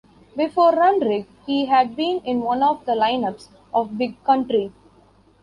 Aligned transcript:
Before 0.35 0.71
Runrig, 0.71 1.27
he 1.45 1.67
had 1.67 1.95
been 1.95 2.21
in 2.25 2.41
one 2.41 2.63
of 2.63 2.83
the 2.85 2.93
lineups 2.93 3.49
of 3.71 3.99
Big 3.99 4.23
Country. 4.23 4.71